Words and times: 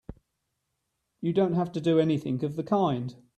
You 1.21 1.31
don't 1.31 1.53
have 1.53 1.71
to 1.73 1.79
do 1.79 1.99
anything 1.99 2.43
of 2.43 2.55
the 2.55 2.63
kind! 2.63 3.13